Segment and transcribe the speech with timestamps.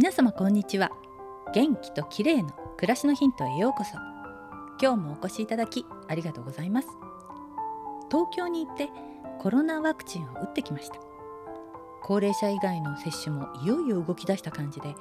[0.00, 0.92] 皆様こんにちは。
[1.54, 2.48] 元気と綺麗の
[2.78, 3.90] 暮らしのヒントへようこそ。
[4.80, 6.88] 今日もお越しいただきありがとうございます。
[8.10, 8.88] 東京に行って
[9.40, 10.98] コロナワクチンを打ってきました。
[12.02, 14.94] 高齢者以外の接種もいよいよ動き出した感じで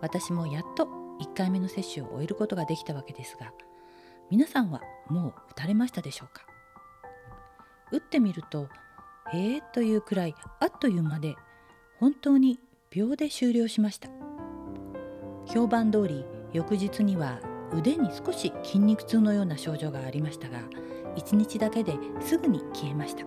[0.00, 0.84] 私もやっと
[1.20, 3.52] 1回目の接種を終えることができたわけですが
[4.30, 6.46] 皆さんはもう打たれましたでしょうか？
[7.90, 8.68] 打ってみると
[9.34, 9.60] えー？
[9.74, 11.34] というくらいあっという間で
[11.98, 12.60] 本当に
[12.92, 14.08] 秒で終了しました。
[15.46, 17.40] 評判通り翌日には
[17.72, 20.60] 腕に少し筋肉痛のような症状がありましたが
[21.16, 23.24] 1日だけですぐに消えました。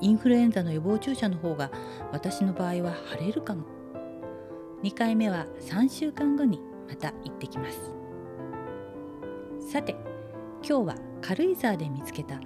[0.00, 1.70] インフルエンザの予防注射の方が
[2.12, 3.64] 私の場合は腫れるかも。
[4.82, 7.92] 2回目は3週間後にまた行ってきます。
[9.72, 9.96] さて
[10.66, 12.40] 今日は軽井沢で見つけた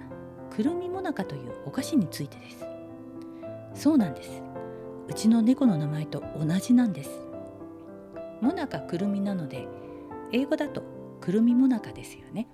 [0.49, 2.65] くるみもなかというお菓子についてです。
[3.73, 4.43] そうなんです。
[5.07, 7.30] うちの猫の名前と同じなんです。
[8.41, 9.67] もなかくるみなので
[10.31, 10.83] 英語だと
[11.19, 12.47] くるみもなかですよね。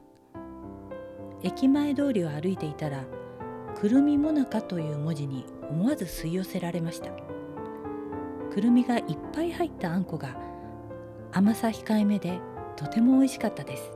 [1.43, 3.05] 駅前通りを歩いていたら
[3.75, 7.11] くるみもなかという文字に思わず吸い寄せられました。
[8.51, 10.35] くるみがいっぱい入ったあんこが
[11.31, 12.39] 甘さ控えめで
[12.75, 13.91] とても美味しかったです。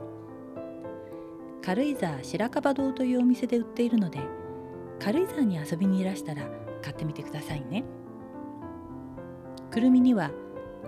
[1.62, 4.20] 軽井沢白樺堂というお店で売っているので
[4.98, 6.48] 軽井沢に遊びにいらしたら
[6.80, 7.84] 買ってみてくださいね。
[9.70, 10.30] くるみには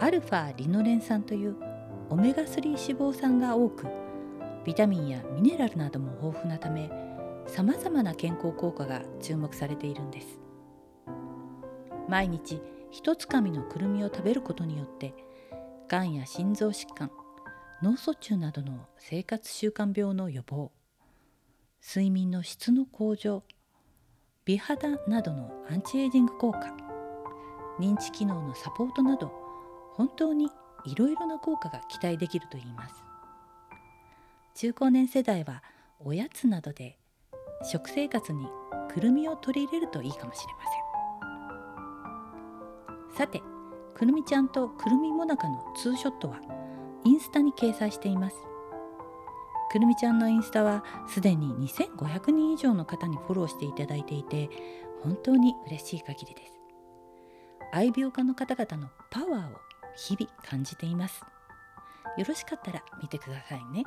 [0.01, 1.57] アルファリノレン酸という
[2.11, 3.87] オメガ3脂肪酸が多く
[4.65, 6.91] ビタミンやミネラルなども豊富なため
[7.47, 10.41] さまざまな健康効果が注目されているんです。
[12.09, 15.15] 毎日一つかみのくるみを食べることによって
[15.89, 17.11] がんや心臓疾患
[17.83, 20.71] 脳卒中などの生活習慣病の予防
[21.87, 23.43] 睡眠の質の向上
[24.45, 26.75] 美肌などのアンチエイジング効果
[27.81, 29.44] 認知機能のサポートなど
[29.97, 30.51] 本当に
[30.85, 32.95] いろいろな効果が期待できるといいます。
[34.55, 35.63] 中高年世代は
[36.01, 36.99] おやつなどで
[37.63, 38.47] 食生活に
[38.93, 40.85] くるみを取り入れるといいかもしれません。
[43.17, 43.43] さて
[43.95, 46.41] くるみちゃんとくるみもなかのツーショットは
[47.05, 48.37] インスタに掲載しています。
[49.71, 54.51] くるみちゃんのインスタはすでに2500人以上の方にフォローしていただいていて
[55.03, 56.53] 本当に嬉しい限りです。
[57.73, 59.59] 愛病家の方々のパワーを
[59.97, 61.23] 日々感じています。
[62.17, 63.85] よろしかったら見てくださいね。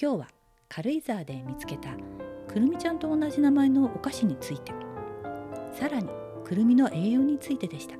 [0.00, 0.28] 今日は
[0.68, 1.90] 軽井沢で見つけた
[2.48, 4.72] くるみちゃんと同じ名前のお菓子について
[5.72, 6.08] さらに
[6.44, 7.96] くるみの栄養についてでした。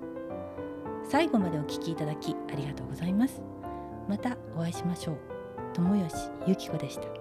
[1.09, 3.43] 最後までお聞きいただきありがとうございます。
[4.09, 5.19] またお会いしましょう。
[5.75, 7.19] 友吉ゆき子でした。